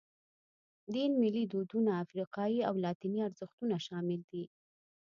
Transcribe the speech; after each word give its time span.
دین، 0.93 1.11
ملي 1.23 1.43
دودونه، 1.51 1.91
افریقایي 2.03 2.59
او 2.67 2.75
لاتیني 2.83 3.19
ارزښتونه 3.27 3.75
شامل 3.85 4.21
دي. 4.31 4.43